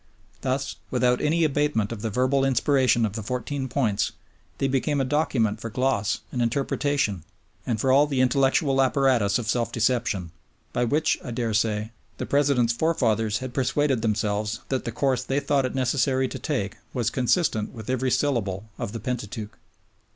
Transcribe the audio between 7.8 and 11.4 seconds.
all the intellectual apparatus of self deception, by which, I